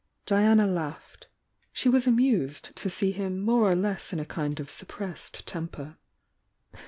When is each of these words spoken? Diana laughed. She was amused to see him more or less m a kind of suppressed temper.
Diana 0.25 0.65
laughed. 0.65 1.27
She 1.71 1.87
was 1.87 2.07
amused 2.07 2.75
to 2.75 2.89
see 2.89 3.11
him 3.11 3.39
more 3.39 3.69
or 3.69 3.75
less 3.75 4.11
m 4.11 4.19
a 4.19 4.25
kind 4.25 4.59
of 4.59 4.67
suppressed 4.67 5.45
temper. 5.45 5.95